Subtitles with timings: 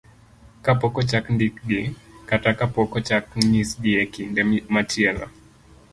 [0.65, 1.79] kapok ochak ndikgi,
[2.29, 4.41] kata kapok ochak nyisgi e kinde
[4.73, 5.27] machielo.